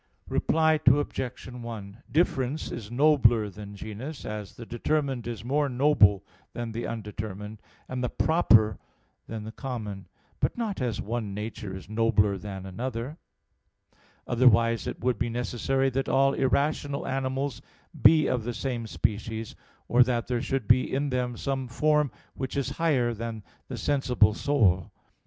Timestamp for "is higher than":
22.57-23.43